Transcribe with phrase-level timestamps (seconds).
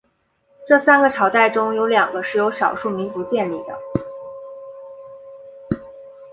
[0.67, 3.77] 这三个朝代中有两个是由少数民族建立的。